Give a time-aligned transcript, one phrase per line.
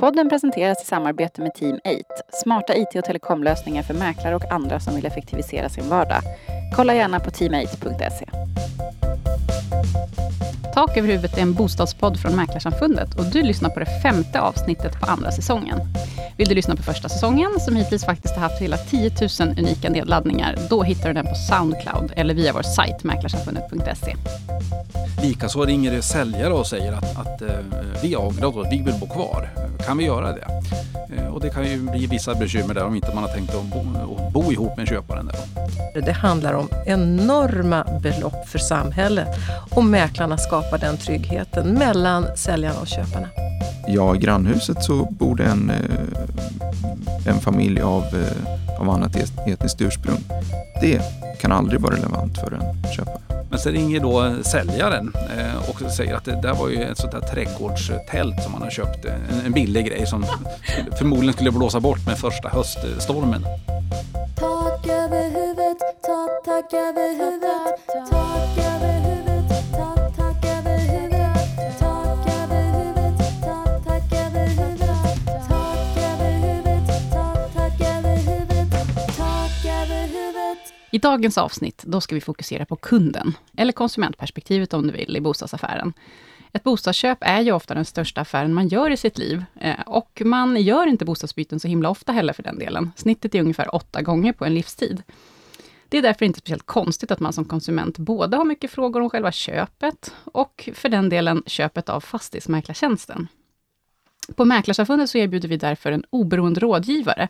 [0.00, 2.04] Podden presenteras i samarbete med Team 8,
[2.42, 6.22] smarta IT och telekomlösningar för mäklare och andra som vill effektivisera sin vardag.
[6.76, 8.26] Kolla gärna på team8.se.
[10.74, 15.00] Tak över huvudet är en bostadspodd från Mäklarsamfundet och du lyssnar på det femte avsnittet
[15.00, 15.78] på andra säsongen.
[16.36, 19.90] Vill du lyssna på första säsongen, som hittills faktiskt har haft hela 10 000 unika
[19.90, 24.16] nedladdningar, då hittar du den på Soundcloud eller via vår sajt mäklarsamfundet.se.
[25.22, 27.48] Likaså ringer det säljare och säger att, att eh,
[28.02, 29.67] vi ångrar oss, vi vill bo kvar.
[29.86, 30.46] Kan vi göra det?
[31.16, 33.64] Eh, och det kan ju bli vissa bekymmer där om inte man har tänkt att
[33.64, 33.80] bo,
[34.26, 35.26] att bo ihop med köparen.
[35.94, 36.00] Där.
[36.00, 39.28] Det handlar om enorma belopp för samhället
[39.70, 43.28] och mäklarna skapar den tryggheten mellan säljarna och köparna.
[43.86, 50.24] Ja, i grannhuset så bor en, eh, en familj av, eh, av annat etniskt ursprung.
[50.80, 51.02] Det
[51.40, 53.27] kan aldrig vara relevant för en köpare.
[53.50, 57.12] Men sen ringer då säljaren eh, och säger att det där var ju ett sånt
[57.12, 59.04] där trädgårdstält som man har köpt.
[59.04, 60.26] Eh, en, en billig grej som
[60.98, 63.44] förmodligen skulle blåsa bort med första höststormen.
[64.36, 67.27] Tak över huvudet, tak, tak över huvudet,
[80.98, 85.20] I dagens avsnitt då ska vi fokusera på kunden, eller konsumentperspektivet om du vill, i
[85.20, 85.92] bostadsaffären.
[86.52, 89.44] Ett bostadsköp är ju ofta den största affären man gör i sitt liv.
[89.60, 92.92] Eh, och man gör inte bostadsbyten så himla ofta heller för den delen.
[92.96, 95.02] Snittet är ungefär åtta gånger på en livstid.
[95.88, 99.10] Det är därför inte speciellt konstigt att man som konsument både har mycket frågor om
[99.10, 103.28] själva köpet och för den delen köpet av fastighetsmäklartjänsten.
[104.36, 107.28] På Mäklarsamfundet så erbjuder vi därför en oberoende rådgivare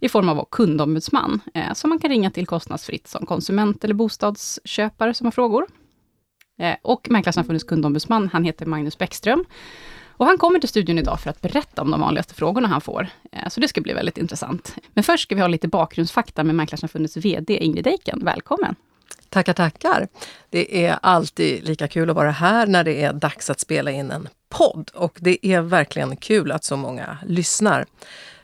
[0.00, 5.14] i form av kundombudsman, eh, som man kan ringa till kostnadsfritt som konsument eller bostadsköpare
[5.14, 5.66] som har frågor.
[6.58, 9.44] Eh, och Mäklarsamfundets kundombudsman, han heter Magnus Bäckström.
[10.16, 13.08] Och han kommer till studion idag för att berätta om de vanligaste frågorna han får.
[13.32, 14.76] Eh, så det ska bli väldigt intressant.
[14.88, 18.20] Men först ska vi ha lite bakgrundsfakta med Mäklarsamfundets VD Ingrid Eiken.
[18.24, 18.74] Välkommen!
[19.28, 20.08] Tackar, tackar!
[20.50, 24.10] Det är alltid lika kul att vara här när det är dags att spela in
[24.10, 24.90] en podd.
[24.94, 27.86] Och det är verkligen kul att så många lyssnar.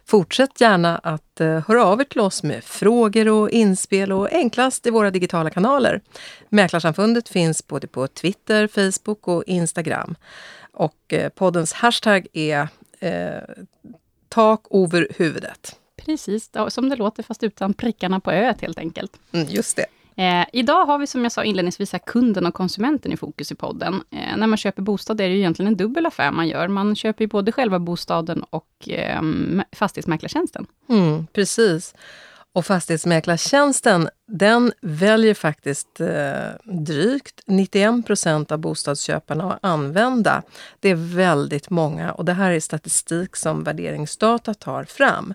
[0.05, 4.87] Fortsätt gärna att eh, höra av er till oss med frågor och inspel och enklast
[4.87, 6.01] i våra digitala kanaler.
[6.49, 10.15] Mäklarsamfundet finns både på Twitter, Facebook och Instagram.
[10.73, 12.69] Och eh, poddens hashtag är
[13.01, 13.43] eh,
[14.29, 15.77] tak över huvudet.
[15.97, 19.13] Precis, som det låter fast utan prickarna på öet helt enkelt.
[19.33, 19.87] Mm, just det.
[20.21, 24.03] Eh, idag har vi som jag sa inledningsvis kunden och konsumenten i fokus i podden.
[24.11, 26.69] Eh, när man köper bostad är det ju egentligen en dubbel affär man gör.
[26.69, 29.23] Man köper ju både själva bostaden och eh,
[29.73, 30.67] fastighetsmäklartjänsten.
[30.89, 31.95] Mm, precis.
[32.53, 40.43] Och fastighetsmäklartjänsten, den väljer faktiskt eh, drygt 91 procent av bostadsköparna att använda.
[40.81, 45.35] Det är väldigt många och det här är statistik som värderingsdata tar fram.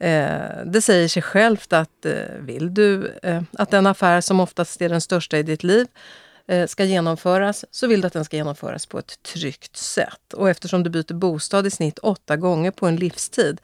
[0.00, 4.82] Eh, det säger sig självt att eh, vill du eh, att den affär som oftast
[4.82, 5.86] är den största i ditt liv
[6.48, 10.32] eh, ska genomföras, så vill du att den ska genomföras på ett tryggt sätt.
[10.34, 13.60] Och eftersom du byter bostad i snitt åtta gånger på en livstid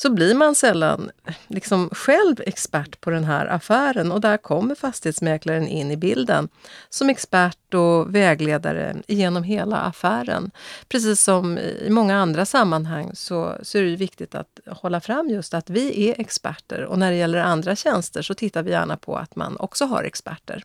[0.00, 1.10] så blir man sällan
[1.46, 6.48] liksom själv expert på den här affären och där kommer fastighetsmäklaren in i bilden
[6.88, 10.50] som expert och vägledare genom hela affären.
[10.88, 15.54] Precis som i många andra sammanhang så, så är det viktigt att hålla fram just
[15.54, 19.16] att vi är experter och när det gäller andra tjänster så tittar vi gärna på
[19.16, 20.62] att man också har experter.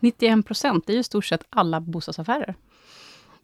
[0.00, 2.54] 91 procent, det är ju i stort sett alla bostadsaffärer.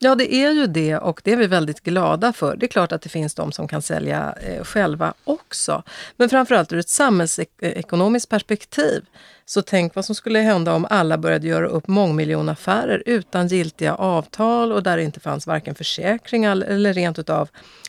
[0.00, 2.56] Ja, det är ju det och det är vi väldigt glada för.
[2.56, 5.82] Det är klart att det finns de som kan sälja eh, själva också.
[6.16, 9.04] Men framförallt ur ett samhällsekonomiskt perspektiv,
[9.48, 14.72] så tänk vad som skulle hända om alla började göra upp mångmiljonaffärer utan giltiga avtal
[14.72, 17.48] och där det inte fanns varken försäkringar eller rent utav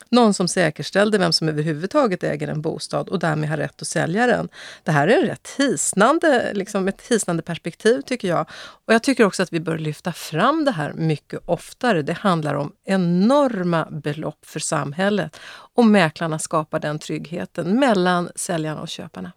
[0.09, 4.27] någon som säkerställde vem som överhuvudtaget äger en bostad och därmed har rätt att sälja
[4.27, 4.49] den.
[4.83, 8.49] Det här är en rätt hisnande, liksom ett hisnande perspektiv tycker jag.
[8.85, 12.01] Och jag tycker också att vi bör lyfta fram det här mycket oftare.
[12.01, 15.39] Det handlar om enorma belopp för samhället
[15.75, 19.31] och mäklarna skapar den tryggheten mellan säljarna och köparna.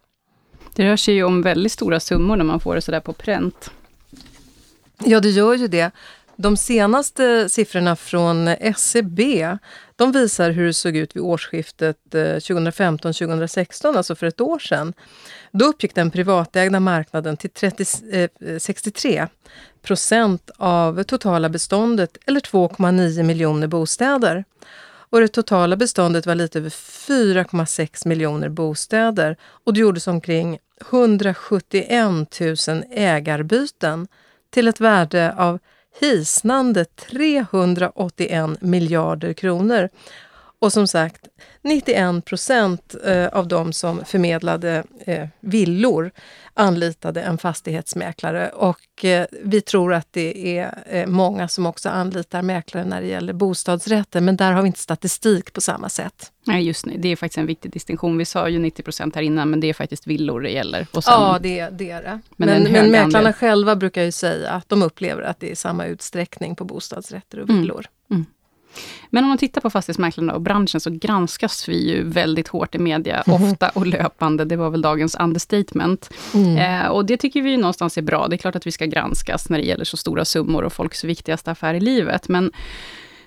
[0.75, 3.71] Det rör sig ju om väldigt stora summor när man får det sådär på pränt.
[5.05, 5.91] Ja, det gör ju det.
[6.35, 9.57] De senaste siffrorna från SCB
[9.95, 14.93] de visar hur det såg ut vid årsskiftet eh, 2015-2016, alltså för ett år sedan.
[15.51, 19.27] Då uppgick den privatägda marknaden till 30, eh, 63
[19.81, 24.45] procent av totala beståndet, eller 2,9 miljoner bostäder.
[25.13, 30.59] Och det totala beståndet var lite över 4,6 miljoner bostäder och det gjordes omkring
[30.91, 34.07] 171 000 ägarbyten
[34.49, 35.59] till ett värde av
[35.99, 39.89] hisnande 381 miljarder kronor.
[40.63, 41.27] Och som sagt,
[41.61, 46.11] 91 procent eh, av de som förmedlade eh, villor
[46.53, 52.85] anlitade en fastighetsmäklare och eh, vi tror att det är många som också anlitar mäklare
[52.85, 56.31] när det gäller bostadsrätter, men där har vi inte statistik på samma sätt.
[56.43, 56.97] Nej, just nu.
[56.97, 58.17] Det är faktiskt en viktig distinktion.
[58.17, 60.87] Vi sa ju 90 procent här innan, men det är faktiskt villor det gäller.
[60.93, 62.19] Sen, ja, det, det är det.
[62.35, 63.33] Men, men, men mäklarna andel.
[63.33, 67.49] själva brukar ju säga att de upplever att det är samma utsträckning på bostadsrätter och
[67.49, 67.85] villor.
[68.09, 68.19] Mm.
[68.19, 68.25] Mm.
[69.09, 72.77] Men om man tittar på fastighetsmäklarna och branschen så granskas vi ju väldigt hårt i
[72.77, 73.43] media, mm.
[73.43, 74.45] ofta och löpande.
[74.45, 76.09] Det var väl dagens understatement.
[76.33, 76.57] Mm.
[76.57, 78.27] Eh, och det tycker vi någonstans är bra.
[78.27, 81.03] Det är klart att vi ska granskas när det gäller så stora summor och folks
[81.03, 82.29] viktigaste affär i livet.
[82.29, 82.51] Men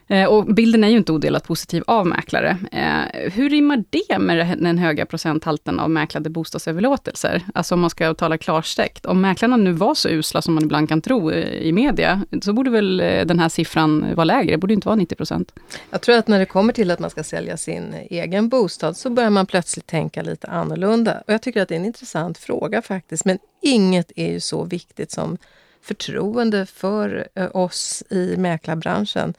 [0.08, 2.58] Eh, och bilden är ju inte odelat positiv av mäklare.
[2.72, 7.42] Eh, hur rimmar det med den höga procenthalten av mäklade bostadsöverlåtelser?
[7.54, 9.06] Alltså om man ska tala klarstänkt.
[9.06, 12.52] Om mäklarna nu var så usla som man ibland kan tro eh, i media, så
[12.52, 14.50] borde väl den här siffran vara lägre?
[14.50, 15.52] Det borde inte vara 90 procent.
[15.90, 19.10] Jag tror att när det kommer till att man ska sälja sin egen bostad, så
[19.10, 21.22] börjar man plötsligt tänka lite annorlunda.
[21.26, 23.24] Och jag tycker att det är en intressant fråga faktiskt.
[23.24, 25.38] Men inget är ju så viktigt som
[25.82, 29.34] förtroende för oss i mäklarbranschen.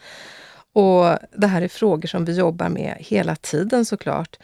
[0.77, 4.39] Och Det här är frågor som vi jobbar med hela tiden såklart.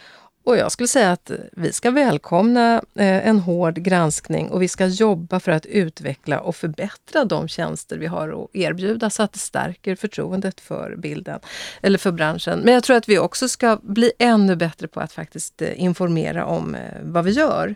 [0.46, 4.86] Och jag skulle säga att vi ska välkomna eh, en hård granskning och vi ska
[4.86, 9.40] jobba för att utveckla och förbättra de tjänster vi har att erbjuda så att det
[9.40, 11.40] stärker förtroendet för bilden,
[11.82, 12.60] eller för branschen.
[12.60, 16.46] Men jag tror att vi också ska bli ännu bättre på att faktiskt eh, informera
[16.46, 17.76] om eh, vad vi gör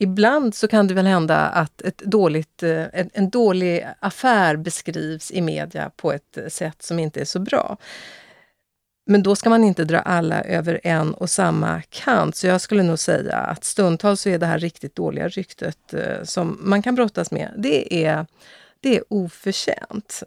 [0.00, 5.30] ibland så kan det väl hända att ett dåligt, eh, en, en dålig affär beskrivs
[5.30, 7.76] i media på ett eh, sätt som inte är så bra.
[9.06, 12.36] Men då ska man inte dra alla över en och samma kant.
[12.36, 16.22] Så jag skulle nog säga att stundtals så är det här riktigt dåliga ryktet eh,
[16.22, 18.26] som man kan brottas med, det är,
[18.80, 20.22] det är oförtjänt.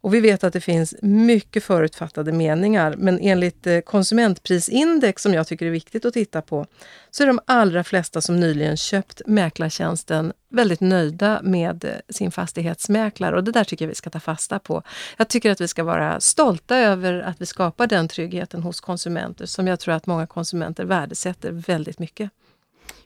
[0.00, 5.46] Och vi vet att det finns mycket förutfattade meningar, men enligt eh, konsumentprisindex, som jag
[5.46, 6.66] tycker är viktigt att titta på,
[7.10, 13.36] så är de allra flesta som nyligen köpt mäklartjänsten väldigt nöjda med eh, sin fastighetsmäklare
[13.36, 14.82] och det där tycker jag vi ska ta fasta på.
[15.16, 19.46] Jag tycker att vi ska vara stolta över att vi skapar den tryggheten hos konsumenter
[19.46, 22.30] som jag tror att många konsumenter värdesätter väldigt mycket.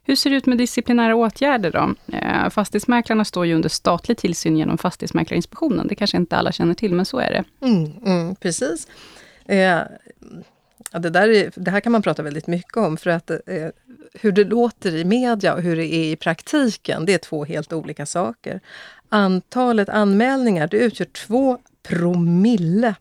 [0.05, 1.95] Hur ser det ut med disciplinära åtgärder då?
[2.17, 5.87] Eh, fastighetsmäklarna står ju under statlig tillsyn genom Fastighetsmäklarinspektionen.
[5.87, 7.67] Det kanske inte alla känner till, men så är det.
[7.67, 8.89] Mm, mm, precis.
[9.47, 9.81] Eh,
[10.93, 13.39] ja, det, där är, det här kan man prata väldigt mycket om, för att eh,
[14.15, 17.73] hur det låter i media och hur det är i praktiken, det är två helt
[17.73, 18.61] olika saker.
[19.09, 22.95] Antalet anmälningar det utgör två promille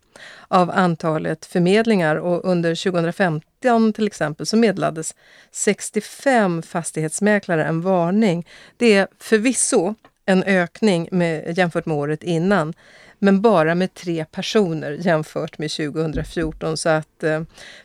[0.47, 5.15] av antalet förmedlingar och under 2015 till exempel så meddelades
[5.51, 8.47] 65 fastighetsmäklare en varning.
[8.77, 9.95] Det är förvisso
[10.25, 12.73] en ökning med, jämfört med året innan
[13.23, 16.77] men bara med tre personer jämfört med 2014.
[16.77, 17.41] Så att eh,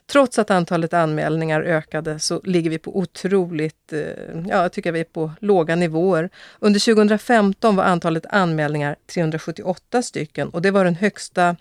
[0.06, 4.00] trots att antalet anmälningar ökade så ligger vi på otroligt, eh,
[4.48, 6.30] ja jag tycker vi är på låga nivåer.
[6.58, 11.56] Under 2015 var antalet anmälningar 378 stycken och det var den högsta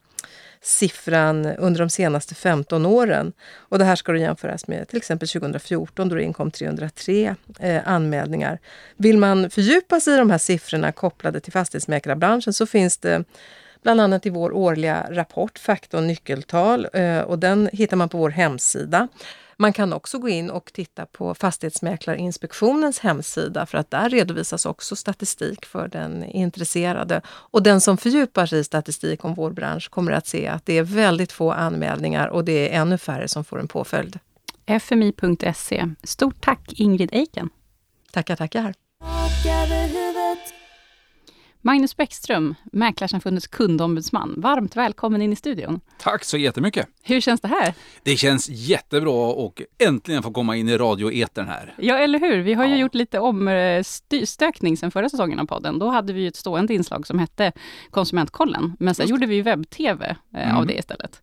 [0.61, 3.33] siffran under de senaste 15 åren.
[3.53, 7.87] Och det här ska då jämföras med till exempel 2014 då det inkom 303 eh,
[7.87, 8.59] anmälningar.
[8.97, 13.23] Vill man fördjupa sig i de här siffrorna kopplade till fastighetsmäklarbranschen så finns det
[13.85, 18.17] bland annat i vår årliga rapport Fakta och nyckeltal eh, och den hittar man på
[18.17, 19.07] vår hemsida.
[19.57, 24.95] Man kan också gå in och titta på Fastighetsmäklarinspektionens hemsida för att där redovisas också
[24.95, 27.21] statistik för den intresserade.
[27.27, 30.77] Och den som fördjupar sig i statistik om vår bransch kommer att se att det
[30.77, 34.19] är väldigt få anmälningar och det är ännu färre som får en påföljd.
[34.65, 35.89] FMI.se.
[36.03, 37.49] Stort tack Ingrid Eiken.
[38.11, 38.73] Tackar, tackar.
[41.65, 44.33] Magnus Bäckström, Mäklarsamfundets kundombudsman.
[44.37, 45.81] Varmt välkommen in i studion.
[45.99, 46.87] Tack så jättemycket.
[47.03, 47.73] Hur känns det här?
[48.03, 51.75] Det känns jättebra och äntligen få komma in i radioetern här.
[51.77, 52.41] Ja, eller hur?
[52.41, 55.79] Vi har ju gjort lite omstökning sen förra säsongen av podden.
[55.79, 57.51] Då hade vi ett stående inslag som hette
[57.91, 58.75] Konsumentkollen.
[58.79, 60.57] Men sen gjorde vi webb-tv eh, mm.
[60.57, 61.21] av det istället.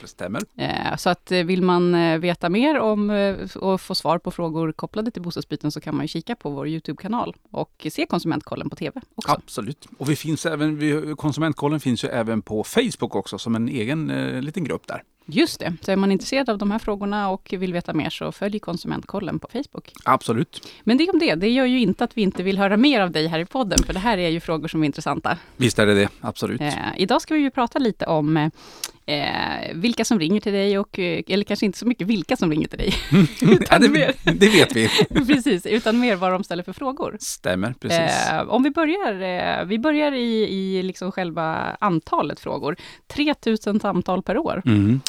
[0.00, 0.42] Det stämmer.
[0.56, 3.10] Eh, så att eh, vill man eh, veta mer om
[3.54, 6.68] och få svar på frågor kopplade till bostadsbyten så kan man ju kika på vår
[6.68, 9.32] Youtube-kanal och se Konsumentkollen på TV också.
[9.32, 9.88] Absolut.
[9.98, 14.42] Och vi finns även, Konsumentkollen finns ju även på Facebook också som en egen eh,
[14.42, 15.02] liten grupp där.
[15.26, 18.32] Just det, så är man intresserad av de här frågorna och vill veta mer så
[18.32, 19.92] följ Konsumentkollen på Facebook.
[20.04, 20.68] Absolut.
[20.82, 23.10] Men det om det, det gör ju inte att vi inte vill höra mer av
[23.10, 25.38] dig här i podden, för det här är ju frågor som är intressanta.
[25.56, 26.60] Visst är det det, absolut.
[26.60, 28.50] Eh, idag ska vi ju prata lite om
[29.06, 32.50] Eh, vilka som ringer till dig och, eh, eller kanske inte så mycket vilka som
[32.50, 32.94] ringer till dig.
[33.70, 34.88] ja, det, det, vet vi.
[35.26, 37.16] precis, utan mer vad de ställer för frågor.
[37.20, 38.28] Stämmer, precis.
[38.30, 39.22] Eh, om vi börjar,
[39.60, 42.76] eh, vi börjar i, i liksom själva antalet frågor.
[43.06, 44.62] 3000 samtal per år.
[44.66, 45.00] Mm.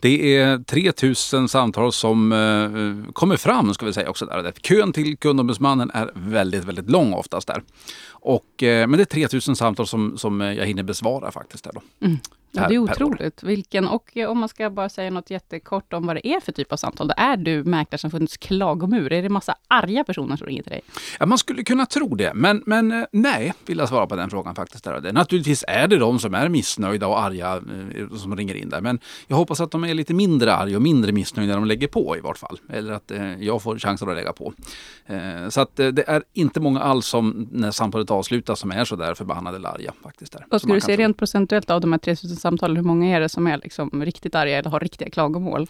[0.00, 4.26] Det är 3000 samtal som eh, kommer fram, ska vi säga också.
[4.26, 4.52] Där.
[4.62, 7.62] Kön till kundombudsmannen är väldigt, väldigt lång oftast där.
[8.08, 11.64] Och, eh, men det är 3000 samtal som, som jag hinner besvara faktiskt.
[11.64, 12.06] Där då.
[12.06, 12.18] Mm.
[12.50, 13.42] Ja, det är otroligt.
[13.42, 16.52] Vilken, och eh, om man ska bara säga något jättekort om vad det är för
[16.52, 17.12] typ av samtal.
[17.16, 19.12] Är du Mäklarsamfundets klagomur?
[19.12, 20.80] Är det massa arga personer som ringer till dig?
[21.18, 24.30] Ja, man skulle kunna tro det, men, men eh, nej, vill jag svara på den
[24.30, 24.84] frågan faktiskt.
[24.84, 25.12] Där.
[25.12, 28.98] Naturligtvis är det de som är missnöjda och arga eh, som ringer in där, men
[29.26, 32.16] jag hoppas att de är lite mindre arga och mindre missnöjda när de lägger på
[32.16, 32.58] i vart fall.
[32.68, 34.52] Eller att jag får chansen att lägga på.
[35.48, 39.14] så att det är inte många alls som när samtalet avslutas som är så där
[39.14, 40.32] förbannade eller arga faktiskt.
[40.32, 40.46] Där.
[40.50, 43.28] Vad skulle du säga rent procentuellt av de här 3000 samtalen, hur många är det
[43.28, 45.66] som är liksom riktigt arga eller har riktiga klagomål?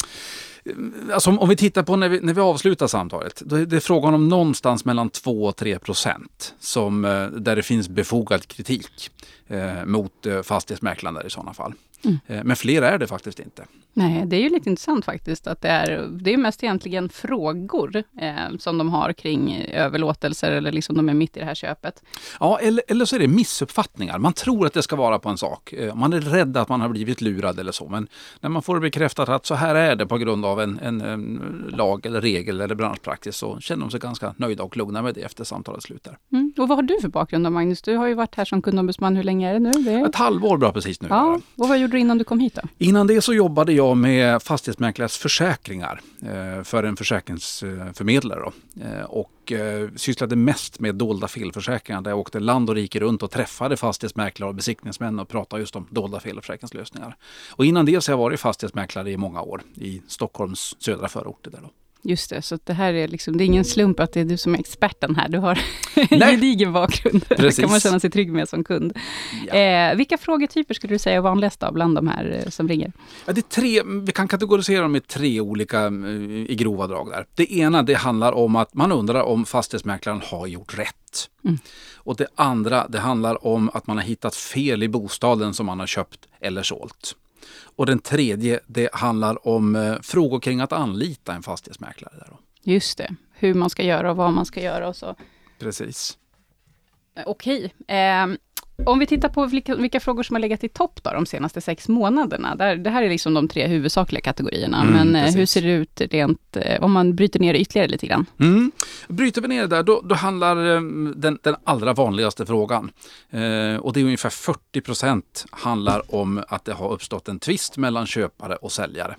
[1.12, 4.14] Alltså om vi tittar på när vi, när vi avslutar samtalet, då är det frågan
[4.14, 9.10] om någonstans mellan 2 och 3 procent som, eh, där det finns befogad kritik
[9.46, 11.72] eh, mot eh, fastighetsmäklaren i sådana fall.
[12.04, 12.18] Mm.
[12.26, 13.64] Eh, men fler är det faktiskt inte.
[13.98, 17.96] Nej, det är ju lite intressant faktiskt att det är, det är mest egentligen frågor
[18.20, 22.02] eh, som de har kring överlåtelser eller liksom de är mitt i det här köpet.
[22.40, 24.18] Ja, eller, eller så är det missuppfattningar.
[24.18, 25.72] Man tror att det ska vara på en sak.
[25.72, 27.88] Eh, man är rädd att man har blivit lurad eller så.
[27.88, 28.08] Men
[28.40, 31.64] när man får bekräftat att så här är det på grund av en, en, en
[31.72, 35.20] lag eller regel eller branschpraxis så känner de sig ganska nöjda och lugna med det
[35.20, 36.04] efter samtalets slut.
[36.04, 36.18] Där.
[36.32, 36.52] Mm.
[36.58, 37.82] Och vad har du för bakgrund då Magnus?
[37.82, 39.72] Du har ju varit här som kundombudsman, hur länge är det nu?
[39.72, 40.06] Det är...
[40.08, 41.08] Ett halvår bra precis nu.
[41.10, 42.62] Ja, och vad gjorde du innan du kom hit då?
[42.78, 48.40] Innan det så jobbade jag med fastighetsmäklares försäkringar eh, för en försäkringsförmedlare.
[48.40, 48.52] Då.
[48.84, 53.22] Eh, och eh, sysslade mest med dolda felförsäkringar där jag åkte land och rike runt
[53.22, 57.16] och träffade fastighetsmäklare och besiktningsmän och pratade just om dolda felförsäkringslösningar.
[57.50, 61.50] Och innan det så har jag varit fastighetsmäklare i många år i Stockholms södra förorter.
[61.50, 61.70] Där då.
[62.02, 64.36] Just det, så det här är liksom, det är ingen slump att det är du
[64.36, 65.28] som är experten här.
[65.28, 65.58] Du har
[66.10, 67.24] en gedigen bakgrund.
[67.28, 68.96] Det kan man känna sig trygg med som kund.
[69.46, 69.54] Ja.
[69.54, 72.92] Eh, vilka frågetyper skulle du säga är vanligast bland de här eh, som ringer?
[73.26, 75.92] Ja, det är tre, vi kan kategorisera dem i tre olika eh,
[76.48, 77.10] i grova drag.
[77.10, 77.26] där.
[77.34, 81.30] Det ena det handlar om att man undrar om fastighetsmäklaren har gjort rätt.
[81.44, 81.58] Mm.
[81.96, 85.80] Och det andra det handlar om att man har hittat fel i bostaden som man
[85.80, 87.16] har köpt eller sålt.
[87.76, 92.14] Och den tredje, det handlar om eh, frågor kring att anlita en fastighetsmäklare.
[92.18, 92.38] Där då.
[92.62, 95.14] Just det, hur man ska göra och vad man ska göra och så.
[95.58, 96.18] Precis.
[97.16, 97.74] Eh, okej.
[97.88, 98.26] Eh,
[98.84, 101.60] om vi tittar på vilka, vilka, frågor som har legat i topp då, de senaste
[101.60, 102.54] sex månaderna.
[102.54, 104.82] Där, det här är liksom de tre huvudsakliga kategorierna.
[104.82, 105.40] Mm, men eh, precis.
[105.40, 108.26] hur ser det ut rent, eh, om man bryter ner det ytterligare lite grann?
[108.40, 108.72] Mm.
[109.08, 110.56] Bryter vi ner det där, då, då handlar
[111.14, 112.90] den, den, allra vanligaste frågan,
[113.30, 117.76] eh, och det är ungefär 40 procent, handlar om att det har uppstått en tvist
[117.76, 119.16] mellan köpare och säljare.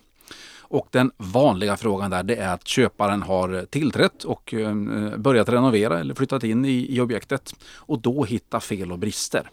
[0.69, 4.75] Och den vanliga frågan där det är att köparen har tillträtt och eh,
[5.17, 9.49] börjat renovera eller flyttat in i, i objektet och då hitta fel och brister.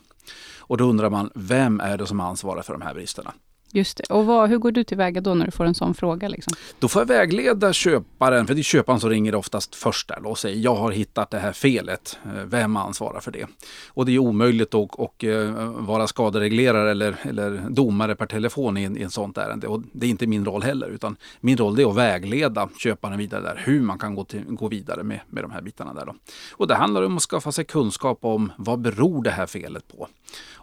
[0.58, 3.32] Och då undrar man, vem är det som ansvarar för de här bristerna?
[3.76, 4.14] Just det.
[4.14, 6.28] Och vad, hur går du tillväga då när du får en sån fråga?
[6.28, 6.52] Liksom?
[6.78, 10.38] Då får jag vägleda köparen, för det är köparen som ringer oftast först där och
[10.38, 12.18] säger jag har hittat det här felet.
[12.24, 13.46] Eh, vem ansvarar för det?
[13.88, 19.00] Och det är omöjligt att och, eh, vara skadereglerare eller, eller domare per telefon i,
[19.00, 19.66] i ett sånt ärende.
[19.66, 23.42] Och det är inte min roll heller, utan min roll är att vägleda köparen vidare
[23.42, 26.06] där, hur man kan gå, till, gå vidare med, med de här bitarna där.
[26.06, 26.14] Då.
[26.52, 30.08] Och det handlar om att skaffa sig kunskap om vad beror det här felet på?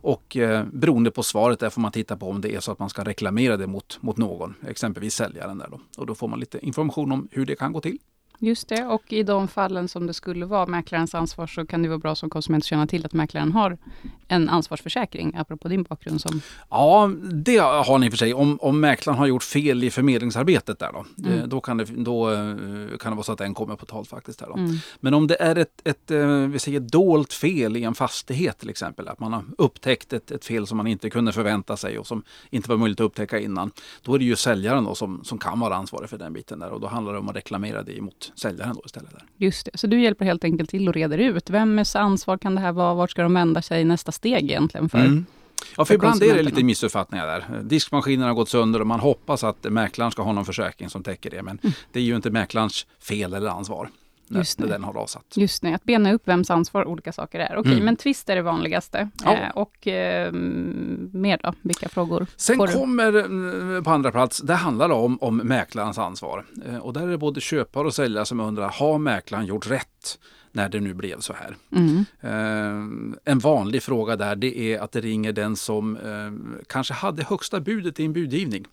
[0.03, 2.79] Och eh, beroende på svaret där får man titta på om det är så att
[2.79, 5.57] man ska reklamera det mot, mot någon, exempelvis säljaren.
[5.57, 5.79] Där då.
[5.97, 7.97] Och då får man lite information om hur det kan gå till.
[8.43, 11.89] Just det, och i de fallen som det skulle vara mäklarens ansvar så kan det
[11.89, 13.77] vara bra som konsument att känna till att mäklaren har
[14.27, 16.21] en ansvarsförsäkring, apropå din bakgrund.
[16.21, 16.41] Som...
[16.69, 18.33] Ja, det har ni för sig.
[18.33, 21.49] Om, om mäklaren har gjort fel i förmedlingsarbetet där då, mm.
[21.49, 22.37] då, kan det, då eh,
[22.99, 24.39] kan det vara så att den kommer på tal faktiskt.
[24.39, 24.53] Där då.
[24.53, 24.75] Mm.
[24.99, 28.69] Men om det är ett, ett eh, vi säger dolt fel i en fastighet till
[28.69, 32.07] exempel, att man har upptäckt ett, ett fel som man inte kunde förvänta sig och
[32.07, 33.71] som inte var möjligt att upptäcka innan,
[34.01, 36.69] då är det ju säljaren då som, som kan vara ansvarig för den biten där
[36.69, 38.01] och då handlar det om att reklamera det
[38.33, 39.11] emot säljaren då istället.
[39.11, 39.23] Där.
[39.37, 41.49] Just det, så du hjälper helt enkelt till och reder ut.
[41.49, 42.93] Vems ansvar kan det här vara?
[42.93, 44.89] Vart ska de vända sig nästa steg egentligen?
[44.89, 45.25] för mm.
[45.77, 47.61] Ja, för ibland är det lite missuppfattningar där.
[47.63, 51.29] Diskmaskinen har gått sönder och man hoppas att mäklaren ska ha någon försäkring som täcker
[51.29, 51.43] det.
[51.43, 51.73] Men mm.
[51.91, 53.89] det är ju inte mäklarens fel eller ansvar
[54.27, 55.25] när, Just när den har rasat.
[55.35, 57.57] Just det, att bena upp vems ansvar olika saker är.
[57.57, 57.85] Okej, mm.
[57.85, 59.09] men tvist är det vanligaste.
[59.25, 59.33] Ja.
[59.33, 61.53] Eh, och eh, mer då?
[61.61, 62.27] Vilka frågor?
[62.35, 63.15] Sen kommer
[63.75, 66.45] eh, på andra plats, det handlar om, om mäklarens ansvar.
[66.65, 70.19] Eh, och där är det både köpare och säljare som undrar, har mäklaren gjort rätt?
[70.55, 71.55] När det nu blev så här.
[71.71, 72.05] Mm.
[72.21, 77.23] Eh, en vanlig fråga där det är att det ringer den som eh, kanske hade
[77.23, 78.65] högsta budet i en budgivning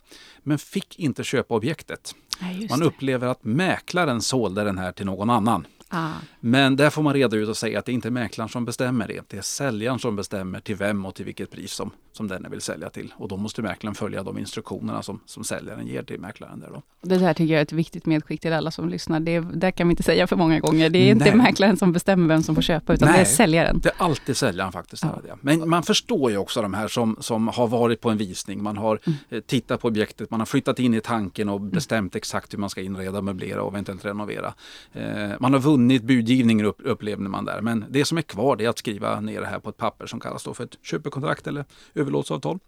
[0.43, 2.15] men fick inte köpa objektet.
[2.41, 2.85] Nej, Man det.
[2.85, 5.67] upplever att mäklaren sålde den här till någon annan.
[5.93, 6.11] Ah.
[6.39, 9.07] Men där får man reda ut och säga att det inte är mäklaren som bestämmer
[9.07, 9.21] det.
[9.27, 12.61] Det är säljaren som bestämmer till vem och till vilket pris som, som denne vill
[12.61, 13.13] sälja till.
[13.17, 16.59] Och då måste mäklaren följa de instruktionerna som, som säljaren ger till mäklaren.
[16.59, 16.81] Där då.
[17.01, 19.19] Det där tycker jag är ett viktigt medskick till alla som lyssnar.
[19.19, 20.89] Det där kan vi inte säga för många gånger.
[20.89, 21.35] Det är inte Nej.
[21.35, 23.25] mäklaren som bestämmer vem som får köpa, utan det är Nej.
[23.25, 23.79] säljaren.
[23.83, 25.03] Det är alltid säljaren faktiskt.
[25.03, 25.19] Ja.
[25.27, 25.35] Ja.
[25.41, 28.63] Men man förstår ju också de här som, som har varit på en visning.
[28.63, 29.17] Man har Mm.
[29.29, 32.69] eh, tittat på objektet, man har flyttat in i tanken och bestämt exakt hur man
[32.69, 34.53] ska inreda, möblera och eventuellt renovera.
[34.93, 37.61] Eh, man har vunnit budgivningen upp, upplever man där.
[37.61, 40.05] Men det som är kvar det är att skriva ner det här på ett papper
[40.05, 42.59] som kallas då för ett köpekontrakt eller överlåtelseavtal.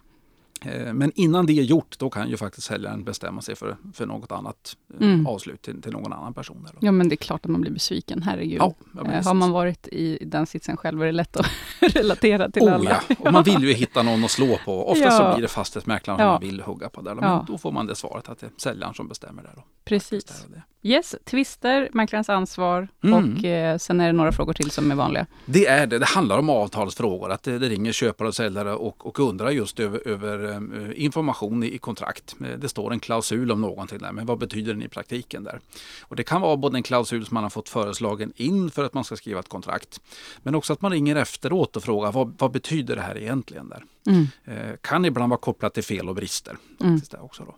[0.61, 4.05] Eh, Men innan det är gjort, då kan ju faktiskt säljaren bestämma sig för, för
[4.05, 5.27] något annat eh, Mm.
[5.27, 6.67] avslut till, till någon annan person.
[6.71, 6.77] Då.
[6.87, 8.23] Ja, men det är klart att man blir besviken.
[8.23, 8.57] Herregud.
[8.61, 8.73] Ja,
[9.05, 11.45] Eh, har man varit i den sitsen själv är det lätt att
[11.81, 13.01] relatera till Oh, alla.
[13.09, 13.15] ja.
[13.19, 14.89] Och man vill ju hitta någon att slå på.
[14.89, 15.11] Ofta Ja.
[15.11, 16.31] så blir det fastighetsmäklaren Ja.
[16.31, 17.01] man vill hugga på.
[17.01, 17.15] Där.
[17.15, 19.43] Men då får man det svaret att det är säljaren som bestämmer.
[19.43, 19.63] Där då.
[19.85, 20.45] Precis.
[20.49, 20.63] Det.
[20.85, 23.37] Yes, twister, mäklarens ansvar Mm.
[23.37, 25.25] och eh, sen är det några frågor till som är vanliga.
[25.45, 25.99] det är det.
[25.99, 27.31] Det handlar om avtalsfrågor.
[27.31, 31.63] Att det, det ringer köpare och säljare och, och undrar just över, över eh, information
[31.63, 32.35] i, i kontrakt.
[32.41, 35.59] Eh, Det står en klausul om någonting där, men vad betyder den i praktiken där?
[36.01, 38.93] Och det kan vara både en klausul som man har fått föreslagen in för att
[38.93, 40.01] man ska skriva ett kontrakt.
[40.43, 43.69] Men också att man ringer efteråt och frågar vad, vad betyder det här egentligen?
[43.69, 43.83] där?
[44.07, 44.27] Mm.
[44.45, 46.57] Eh, kan ibland vara kopplat till fel och brister.
[46.81, 46.93] Mm.
[46.93, 47.55] Faktiskt där också då.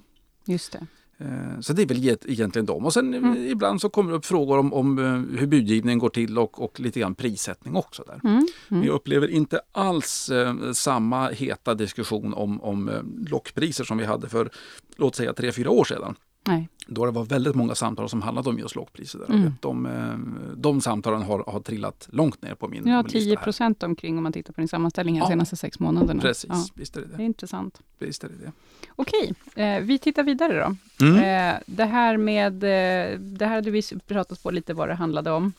[0.54, 0.88] Just det.
[1.18, 2.86] Eh, Så det är väl ge- egentligen dem.
[2.86, 3.38] Och sen Mm.
[3.52, 6.80] ibland så kommer det upp frågor om, om eh, hur budgivningen går till och, och
[6.80, 8.04] lite grann prissättning också.
[8.08, 8.20] där.
[8.30, 8.48] Mm.
[8.70, 8.90] Vi Mm.
[8.90, 14.50] upplever inte alls eh, samma heta diskussion om, om eh, lockpriser som vi hade för
[14.98, 16.16] låt säga tre fyra år sedan.
[16.48, 16.70] Nej.
[16.88, 19.20] Då det var väldigt många samtal som handlade om just lockpriser.
[19.20, 19.26] Där.
[19.36, 19.54] Mm.
[19.62, 23.36] De, eh, de samtalen har, har trillat långt ner på min, Ja, min lista 10
[23.36, 23.44] här.
[23.44, 25.30] procent omkring om man tittar på din sammanställning här de Ja.
[25.36, 26.22] senaste sex månaderna.
[26.22, 27.24] Precis, Ja, visst är det det är det.
[27.24, 27.82] intressant.
[28.00, 28.52] Visst är det, det.
[28.96, 30.60] Okej, eh, vi tittar vidare
[31.00, 31.06] då.
[31.06, 31.16] Mm.
[31.54, 35.32] Eh, det här med, eh, det här hade vi pratat på lite vad det handlade
[35.32, 35.54] om.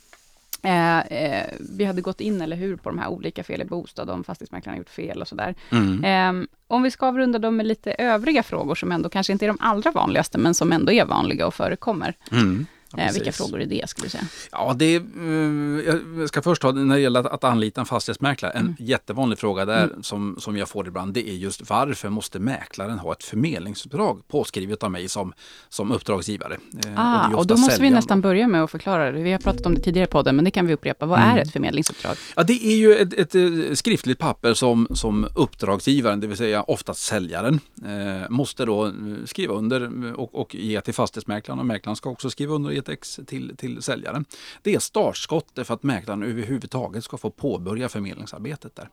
[0.67, 4.11] Eh, eh, vi hade gått in, eller hur, på de här olika fel i bostad,
[4.11, 5.55] om fastighetsmäklaren gjort fel och sådär.
[5.73, 6.05] Mm.
[6.05, 9.49] Eh, om vi ska avrunda dem med lite övriga frågor, som ändå kanske inte är
[9.49, 12.15] de allra vanligaste, men som ändå är vanliga och förekommer.
[12.33, 12.67] Mm.
[12.93, 14.25] Ja, Eh, vilka frågor är det, skulle du säga?
[14.53, 18.53] Ja, det är, eh, jag ska först ta när det gäller att, anlita en fastighetsmäklare.
[18.53, 18.77] En Mm.
[18.79, 23.13] jättevanlig fråga där som, som jag får ibland det är just varför måste mäklaren ha
[23.13, 25.33] ett förmedlingsuppdrag påskrivet av mig som,
[25.69, 26.55] som uppdragsgivare?
[26.87, 29.23] Eh, Ah, och ofta då måste vi säljaren nästan börja med att förklara det.
[29.23, 31.07] Vi har pratat om det tidigare i podden, men det kan vi upprepa.
[31.07, 31.37] Vad Mm.
[31.37, 32.17] är ett förmedlingsuppdrag?
[32.37, 37.03] Ja, det är ju ett, ett, skriftligt papper som, som uppdragsgivaren, det vill säga oftast
[37.03, 38.93] säljaren, eh, måste då
[39.25, 42.93] skriva under och, och ge till fastighetsmäklaren och mäklaren ska också skriva under och ge
[42.93, 44.25] ett ex till, till säljaren.
[44.63, 48.89] Det är startskottet för att mäklaren överhuvudtaget ska få påbörja förmedlingsarbetet där.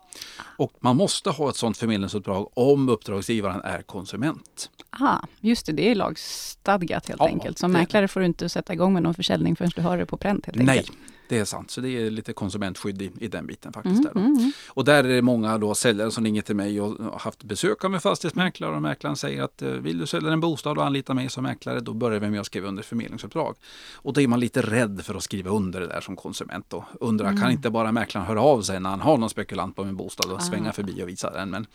[0.57, 4.69] Och man måste ha ett sådant förmedlingsuppdrag om uppdragsgivaren är konsument.
[4.89, 7.57] Ah, just det, det är lagstadgat helt Ja, enkelt.
[7.57, 10.17] Som mäklare får du inte sätta igång med någon försäljning förrän du har det på
[10.17, 10.97] pränt helt Nej, enkelt.
[11.29, 11.71] Det är sant.
[11.71, 13.95] Så det är lite konsumentskydd i, i den biten faktiskt.
[13.99, 14.19] Mm, där då.
[14.19, 14.51] mm, mm.
[14.67, 17.85] Och där är det många då säljare som ringer till mig och har haft besök
[17.85, 21.13] av en fastighetsmäklare och mäklaren säger att eh, vill du sälja en bostad och anlita
[21.13, 23.55] mig som mäklare då börjar vi med att skriva under förmedlingsuppdrag.
[23.93, 26.83] Och då är man lite rädd för att skriva under det där som konsument och
[26.99, 27.41] undrar Mm.
[27.41, 30.31] kan inte bara mäklaren höra av sig när han har någon spekulant på min bostad
[30.31, 30.41] och Ah.
[30.41, 31.49] svänga förbi och visa den.
[31.49, 31.65] Men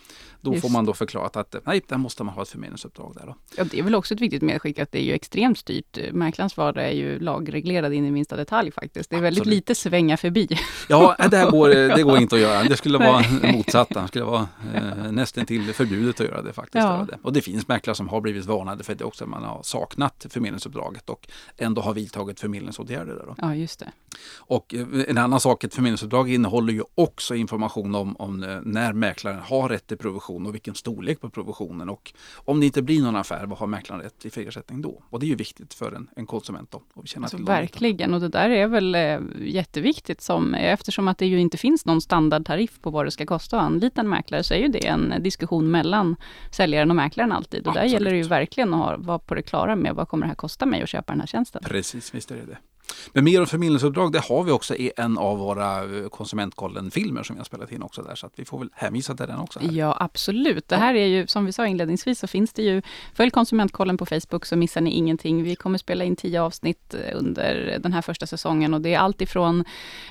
[0.41, 0.63] då Just.
[0.63, 3.35] får man då förklarat att eh, nej, där måste man ha ett förmedlingsuppdrag där då.
[3.57, 5.99] Ja, det är väl också ett viktigt medskick att det är ju extremt styrt.
[6.13, 9.11] Mäklarens vardag är ju lagreglerad in i minsta detalj faktiskt.
[9.11, 9.55] Det är väldigt Absolut.
[9.57, 10.49] lite svänga förbi.
[10.89, 12.65] Ja, det, här går, det går inte att göra.
[12.65, 14.03] Det skulle vara motsatta.
[14.03, 16.85] Det skulle vara eh, nästan till förbjudet att göra det faktiskt.
[16.85, 17.07] Ja.
[17.23, 19.27] Och det finns mäklare som har blivit varnade för det också.
[19.27, 23.15] Man har saknat förmedlingsuppdraget och ändå har vidtagit förmedlingsåtgärder.
[23.15, 23.35] Där då.
[23.39, 23.93] Ja, just det.
[24.37, 28.93] Och eh, en annan sak, ett förmedlingsuppdrag innehåller ju också information om, om eh, när
[28.93, 31.89] mäklaren har rätt till provision och vilken storlek på provisionen.
[31.89, 35.03] Och om det inte blir någon affär, vad har mäklaren rätt till för ersättning då?
[35.11, 36.83] Och det är ju viktigt för en, en konsument då.
[36.95, 41.19] att känna Alltså, till verkligen, och det där är väl eh, jätteviktigt som, eftersom att
[41.19, 44.43] det ju inte finns någon standardtariff på vad det ska kosta att anlita en mäklare,
[44.43, 46.17] så är ju det en diskussion mellan
[46.53, 47.67] säljaren och mäklaren alltid.
[47.67, 47.93] Och där Absolut.
[47.93, 50.35] gäller det ju verkligen att ha, vara på det klara med vad kommer det här
[50.35, 51.63] kosta mig att köpa den här tjänsten.
[51.65, 52.59] Precis, visst är det det.
[53.13, 57.37] Men mer om förmedlingsuppdrag, det har vi också i en av våra eh, Konsumentkollen-filmer som
[57.37, 58.15] vi har spelat in också där.
[58.15, 59.61] Så att vi får väl hänvisa till den också.
[59.61, 59.69] Här.
[59.73, 60.69] Ja, absolut.
[60.69, 62.83] Det här är ju, som vi sa inledningsvis, så finns det ju,
[63.15, 65.43] följ Konsumentkollen på Facebook så missar ni ingenting.
[65.43, 68.99] Vi kommer spela in tio avsnitt eh, under den här första säsongen och det är
[68.99, 69.65] allt ifrån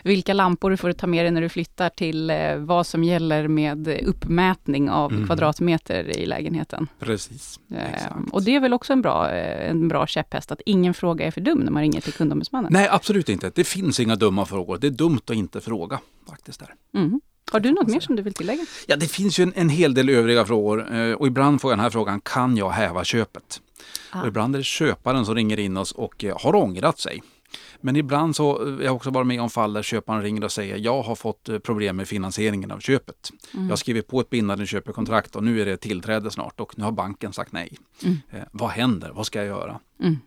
[0.03, 3.47] vilka lampor du får ta med dig när du flyttar till eh, vad som gäller
[3.47, 5.25] med uppmätning av Mhm.
[5.25, 6.87] kvadratmeter i lägenheten.
[6.99, 7.59] Precis.
[7.75, 8.15] Eh, Exakt.
[8.31, 11.41] Och det är väl också en bra, en bra käpphäst, att ingen fråga är för
[11.41, 12.66] dum när man ringer till kundombudsmannen.
[12.67, 12.81] Situationen?
[12.81, 13.51] Nej, absolut inte.
[13.55, 14.77] Det finns inga dumma frågor.
[14.77, 15.99] Det är dumt att inte fråga
[16.29, 16.59] faktiskt.
[16.59, 16.73] Där.
[16.93, 17.21] Mm.
[17.51, 18.65] Har du något mer som du vill tillägga?
[18.87, 21.77] Ja, det finns ju en, en hel del övriga frågor eh, och ibland får jag
[21.77, 23.61] den här frågan, kan jag häva köpet?
[24.11, 24.21] Ah.
[24.21, 27.23] Och ibland är det köparen som ringer in oss och eh, har ångrat sig.
[27.81, 30.51] Men ibland så, eh, jag har också varit med om fall där köparen ringer och
[30.51, 33.31] säger jag har fått problem med finansieringen av köpet.
[33.53, 33.65] Mm.
[33.65, 36.83] Jag har skrivit på ett bindande köpekontrakt och nu är det tillträde snart och nu
[36.83, 37.77] har banken sagt nej.
[38.03, 38.17] Mm.
[38.31, 39.11] Eh, vad händer?
[39.13, 39.79] Vad ska jag göra?
[39.99, 40.17] Mm.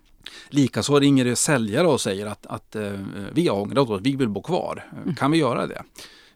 [0.48, 2.92] Likaså ringer det säljare och säger att, att eh,
[3.32, 4.84] vi har ångrat oss, vi vill bo kvar.
[5.02, 5.14] Mm.
[5.14, 5.82] Kan vi göra det?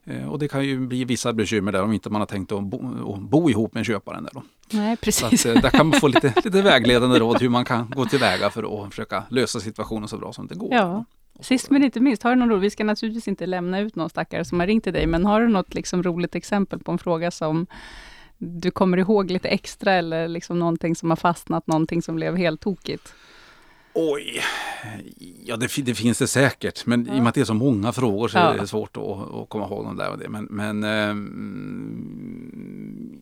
[0.05, 2.63] Eh, och det kan ju bli vissa bekymmer där om inte man har tänkt att
[2.63, 4.25] bo, att bo ihop med köparen.
[4.25, 4.43] Där då.
[4.71, 5.47] Nej, Så precis.
[5.47, 8.51] att, eh, där kan man få lite, lite vägledande råd hur man kan gå tillväga
[8.51, 10.75] för att försöka lösa situationen så bra som det går.
[10.75, 11.05] Ja.
[11.41, 14.11] Sist men inte minst, har du någon rolig, vi ska naturligtvis inte lämna ut någon
[14.11, 16.99] stackare som har ringt till dig, men har du något liksom roligt exempel på en
[16.99, 17.67] fråga som
[18.39, 22.61] du kommer ihåg lite extra eller liksom någonting som har fastnat, någonting som blev helt
[22.61, 23.15] tokigt?
[23.95, 24.41] Oj,
[25.45, 26.87] ja det, det finns det säkert.
[26.87, 28.55] Men i och med att det är så många frågor så Ja.
[28.55, 30.29] är det svårt att, att komma ihåg dem där och det.
[30.29, 31.13] Men, men ehm, ja,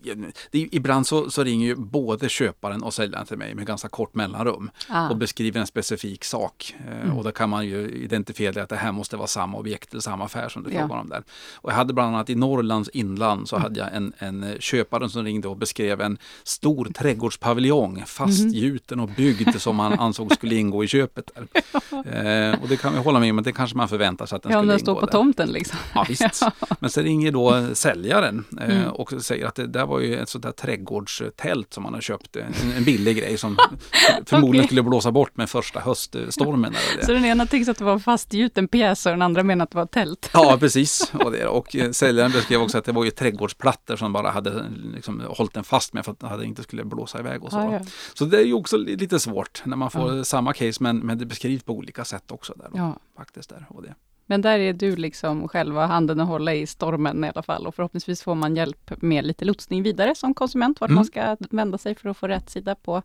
[0.06, 4.14] är- ibland så, så ringer ju både köparen och säljaren till mig med ganska kort
[4.14, 5.08] mellanrum Ah.
[5.08, 6.74] och beskriver en specifik sak.
[6.88, 7.16] Eh, Mm.
[7.16, 10.24] Och då kan man ju identifiera att det här måste vara samma objekt eller samma
[10.24, 10.80] affär som du Ja.
[10.80, 11.22] frågar om där.
[11.54, 13.46] Och jag hade bland annat i Norrlands inland Mm.
[13.46, 19.00] så hade jag en, en eh, köpare som ringde och beskrev en stor trädgårdspaviljong fastgjuten
[19.00, 21.30] och byggd som han ansåg skulle ingå i köpet.
[21.34, 21.46] Där.
[21.92, 24.42] Eh, och det kan vi hålla med om, men det kanske man förväntar sig att
[24.42, 25.12] den Ja, skulle den ingå står på där.
[25.12, 25.78] tomten liksom.
[25.94, 26.42] Ja, visst.
[26.80, 28.90] Men sen ringer då säljaren eh, Mm.
[28.92, 32.37] och säger att det där var ju ett sånt där trädgårdstält som han har köpt.
[32.37, 33.57] En, en billig grej som
[34.26, 34.66] förmodligen Okej.
[34.66, 36.74] skulle blåsa bort med första höststormen.
[37.02, 39.76] Så den ena tyckte att det var fastgjuten pjäs och den andra menade att det
[39.78, 40.31] var tält.
[40.35, 41.12] Ja, precis.
[41.14, 44.64] Och, det, och eh, säljaren beskrev också att det var ju trädgårdsplattor som bara hade
[44.94, 47.57] liksom, hållit den fast med för att den inte skulle blåsa iväg och så.
[47.59, 47.81] Ja, ja.
[48.14, 50.24] Så det är ju också li- lite svårt när man får Ja.
[50.24, 52.55] samma case men, men det beskrivs på olika sätt också.
[52.57, 52.96] Där, då, Ja.
[53.16, 53.94] faktiskt där, och det.
[54.26, 57.74] Men där är du liksom själva handen att hålla i stormen i alla fall och
[57.74, 60.94] förhoppningsvis får man hjälp med lite lotsning vidare som konsument, vart Mm.
[60.96, 63.02] man ska vända sig för att få rätt sida på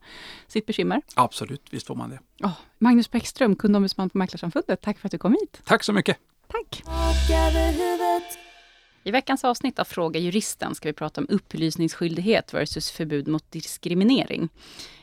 [0.47, 1.01] sitt bekymmer.
[1.15, 2.19] Absolut, visst får man det.
[2.37, 5.61] Ja, Magnus Bäckström, kundombudsman på Mäklarsamfundet, tack för att du kom hit.
[5.65, 6.17] Tack så mycket!
[6.47, 6.83] Tack!
[9.03, 14.49] I veckans avsnitt av Fråga Juristen ska vi prata om upplysningsskyldighet versus förbud mot diskriminering.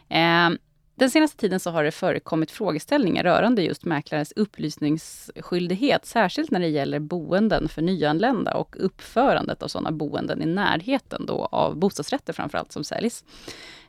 [0.09, 0.51] Eh,
[0.95, 6.69] den senaste tiden så har det förekommit frågeställningar rörande just mäklares upplysningsskyldighet, särskilt när det
[6.69, 12.73] gäller boenden för nyanlända och uppförandet av sådana boenden i närheten då av bostadsrätter framförallt
[12.73, 13.25] som säljs.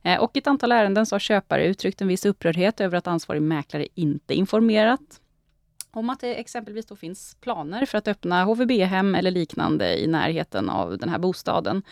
[0.03, 3.07] Eh, och i ett antal ärenden så har köpare uttryckt en viss upprördhet över att
[3.07, 5.21] ansvarig mäklare inte informerat
[5.95, 10.69] om att det exempelvis då finns planer för att öppna HVB-hem eller liknande i närheten
[10.69, 11.83] av den här bostaden.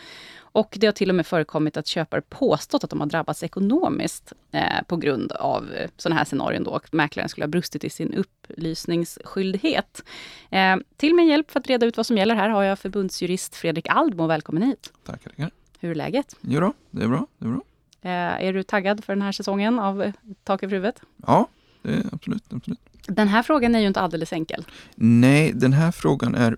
[0.54, 4.32] Och det har till och med förekommit att köpare påstått att de har drabbats ekonomiskt
[4.52, 7.90] eh, på grund av eh, sådana här scenarion då, och mäklaren skulle ha brustit i
[7.90, 10.04] sin upplysningsskyldighet.
[10.50, 13.56] Eh, till min hjälp för att reda ut vad som gäller här har jag förbundsjurist
[13.56, 14.26] Fredrik Aldmo.
[14.26, 14.92] Välkommen hit!
[15.04, 15.50] Tackar, tackar.
[15.80, 16.36] Hur är läget?
[16.40, 17.26] Jo då, det är bra.
[17.38, 17.62] Det är bra.
[18.02, 20.12] Eh, är du taggad för den här säsongen av
[20.44, 21.00] Tak över huvudet?
[21.26, 21.48] Ja,
[21.82, 22.80] det är absolut, absolut.
[23.06, 24.64] Den här frågan är ju inte alldeles enkel.
[24.94, 26.56] Nej, den här frågan är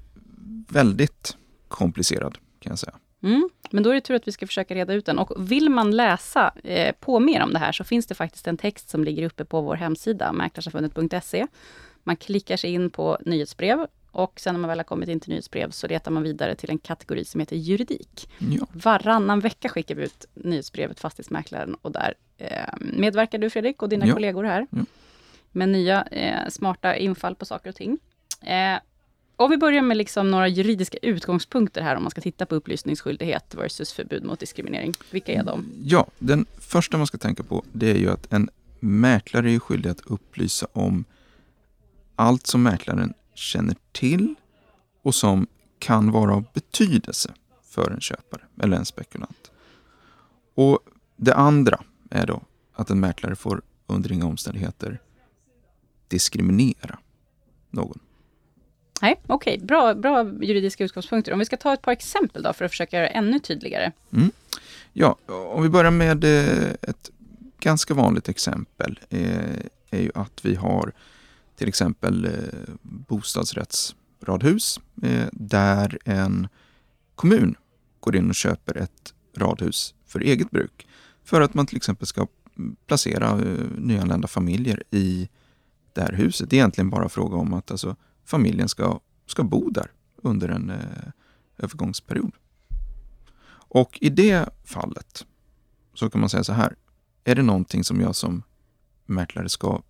[0.69, 1.37] väldigt
[1.69, 2.95] komplicerad kan jag säga.
[3.23, 3.49] Mm.
[3.71, 5.19] Men då är det tur att vi ska försöka reda ut den.
[5.19, 8.57] Och vill man läsa eh, på mer om det här så finns det faktiskt en
[8.57, 11.47] text som ligger uppe på vår hemsida, mäklarsamfundet.se.
[12.03, 15.31] Man klickar sig in på nyhetsbrev och sen när man väl har kommit in till
[15.31, 18.29] nyhetsbrev så letar man vidare till en kategori som heter juridik.
[18.39, 22.49] Ja, Varannan vecka skickar vi ut nyhetsbrevet Fastighetsmäklaren och där eh,
[22.81, 24.15] medverkar du Fredrik och dina Ja.
[24.15, 24.79] kollegor här Ja
[25.57, 27.99] med nya eh, smarta infall på saker och ting.
[28.43, 28.79] Eh,
[29.37, 33.55] och vi börjar med liksom några juridiska utgångspunkter här om man ska titta på upplysningsskyldighet
[33.55, 34.93] versus förbud mot diskriminering.
[35.11, 35.73] Vilka är de?
[35.85, 38.49] ja, den första man ska tänka på det är ju att en
[38.81, 41.05] mäklare är skyldig att upplysa om
[42.17, 44.35] allt som mäklaren känner till
[45.03, 45.47] och som
[45.79, 49.51] kan vara av betydelse för en köpare eller en spekulant.
[50.55, 50.79] Och
[51.17, 52.43] det andra är då
[52.73, 55.01] att en mäklare får under inga omständigheter
[56.09, 56.99] diskriminera
[57.71, 57.99] någon.
[59.03, 61.33] Nej, okej, bra, bra juridiska utgångspunkter.
[61.33, 63.93] Om vi ska ta ett par exempel då för att försöka göra det ännu tydligare.
[64.93, 67.11] Ja, om vi börjar med eh, ett
[67.61, 69.57] ganska vanligt exempel eh,
[69.91, 70.93] är ju att vi har
[71.57, 72.31] till exempel eh,
[72.83, 74.81] bostadsrättsradhus
[75.33, 76.49] där en
[77.15, 77.55] kommun
[78.01, 80.87] går in och köper ett radhus för eget bruk
[81.25, 82.27] för att man till exempel ska
[82.87, 83.35] placera
[83.79, 85.29] nyanlända familjer i
[85.97, 86.51] det här huset.
[86.51, 90.71] Det är egentligen bara fråga om att alltså, familjen ska, ska bo där under en
[90.71, 90.77] eh,
[91.59, 92.33] övergångsperiod.
[93.69, 95.27] Och i det fallet
[95.95, 96.75] så kan man säga så här.
[97.25, 98.43] Är det någonting som jag som
[99.07, 99.83] mäklare ska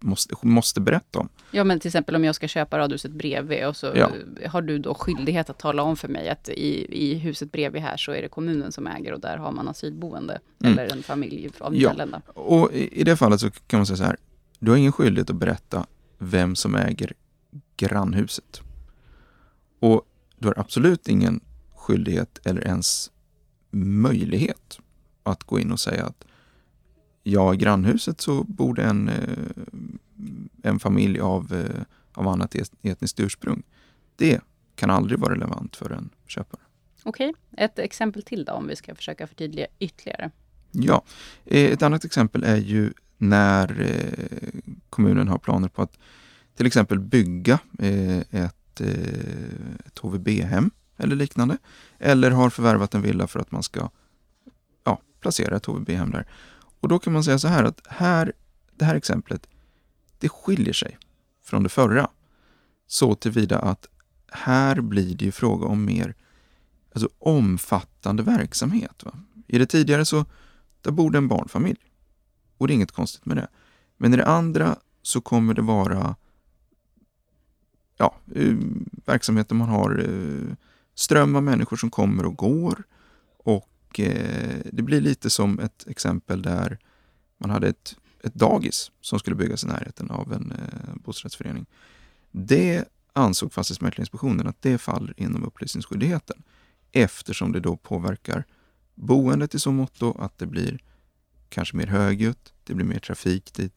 [0.00, 1.28] måste, måste berätta om.
[1.50, 4.10] Ja, men till exempel om jag ska köpa radhuset bredvid och så Ja.
[4.46, 7.96] har du då skyldighet att tala om för mig att i, i huset bredvid här
[7.96, 10.38] så är det kommunen som äger och där har man asylboende.
[10.60, 10.72] Mm.
[10.72, 11.88] Eller en familj av Ja.
[11.88, 12.22] nyanlända.
[12.34, 14.16] Och i, i det fallet så kan man säga så här,
[14.58, 15.86] du har ingen skyldighet att berätta
[16.18, 17.12] vem som äger
[17.76, 18.62] grannhuset.
[19.80, 20.02] Och
[20.38, 21.40] du har absolut ingen
[21.74, 23.10] skyldighet eller ens
[23.70, 24.78] möjlighet
[25.22, 26.24] att gå in och säga att
[27.22, 29.38] ja, i grannhuset så bor en, eh,
[30.62, 33.62] en familj av, eh, av annat et- etniskt ursprung.
[34.16, 34.40] Det
[34.74, 36.60] kan aldrig vara relevant för en köpare.
[37.04, 40.30] Okej, ett exempel till då om vi ska försöka förtydliga ytterligare.
[40.72, 41.02] Ja,
[41.44, 45.98] eh, ett annat exempel är ju när eh, kommunen har planer på att
[46.56, 51.58] till exempel bygga eh, ett, eh, ett HVB-hem eller liknande.
[51.98, 53.90] Eller har förvärvat en villa för att man ska
[54.84, 56.26] ja, placera ett HVB-hem där.
[56.80, 58.32] Och då kan man säga så här att här,
[58.76, 59.48] det här exemplet,
[60.18, 60.98] det skiljer sig
[61.44, 62.10] från det förra.
[62.86, 63.86] Så tillvida att
[64.32, 66.14] här blir det ju fråga om mer
[66.92, 69.04] alltså, omfattande verksamhet.
[69.04, 69.12] Va?
[69.46, 70.24] I det tidigare så
[70.82, 71.87] där bor det en barnfamilj.
[72.58, 73.48] Och det är inget konstigt med det.
[73.96, 76.16] Men i det andra så kommer det vara
[77.96, 78.56] ja, eh,
[79.06, 80.54] verksamheter man har eh,
[80.94, 82.82] ström av människor som kommer och går.
[83.38, 86.78] Och eh, det blir lite som ett exempel där
[87.38, 90.52] man hade ett, ett dagis som skulle byggas i närheten av en
[91.04, 91.66] bostadsrättsförening.
[92.30, 96.42] Det ansåg Fastighetsmäklarinspektionen att det faller inom upplysningsskyldigheten
[96.92, 98.44] eftersom det då påverkar
[98.94, 100.78] boendet i så måtto att det blir
[101.48, 103.74] kanske mer högljutt, det blir mer trafik dit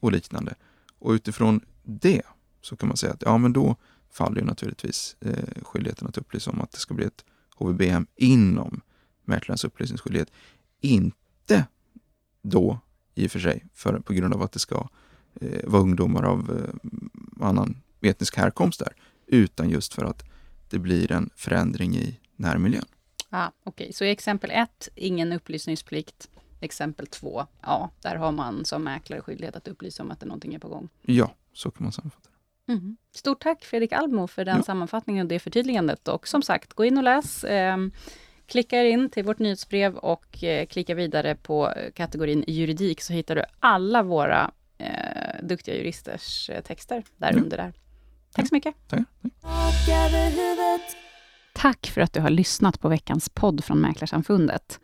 [0.00, 0.54] och liknande.
[0.98, 2.22] Och utifrån det
[2.60, 3.76] så kan man säga att ja, men då
[4.10, 7.24] faller ju naturligtvis eh, skyldigheten att upplysa om att det ska bli ett
[7.56, 8.80] HVB-hem inom
[9.24, 10.30] mäklarens upplysningsskyldighet.
[10.80, 11.66] Inte
[12.42, 12.78] då
[13.14, 14.88] i och för sig för, på grund av att det ska
[15.40, 20.24] eh, vara ungdomar av eh, annan etnisk härkomst där, utan just för att
[20.70, 22.84] det blir en förändring i närmiljön.
[23.30, 26.30] Ah, Okej, så i exempel ett, ingen upplysningsplikt.
[26.64, 30.54] Exempel två, ja, där har man som mäklare skyldighet att upplysa om att det någonting
[30.54, 30.88] är på gång.
[31.02, 32.28] Ja, så kan man sammanfatta
[32.66, 32.72] det.
[32.72, 32.96] Mhm.
[33.14, 34.62] Stort tack Fredrik Almo för den Ja.
[34.62, 36.08] sammanfattningen och det förtydligandet.
[36.08, 37.44] Och som sagt, gå in och läs.
[37.44, 37.76] Eh,
[38.46, 43.12] klicka er in till vårt nyhetsbrev och eh, klicka vidare på eh, kategorin juridik så
[43.12, 47.38] hittar du alla våra eh, duktiga juristers eh, texter där Ja.
[47.38, 47.72] under där.
[48.34, 48.74] Tack så mycket.
[48.88, 49.00] Tack.
[51.54, 54.80] Tack för att du har lyssnat på veckans podd från Mäklarsamfundet.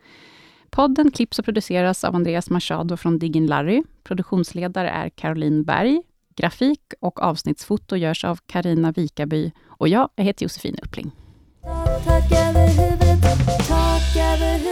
[0.71, 3.83] Podden klipps och produceras av Andreas Machado från Diggin Larry.
[4.03, 6.01] Produktionsledare är Caroline Berg.
[6.35, 11.11] Grafik och avsnittsfoto görs av Karina Vikaby och jag, jag heter Josefin Uppling.
[12.05, 13.21] Tak över huvudet.
[13.67, 14.70] Tak över huvudet.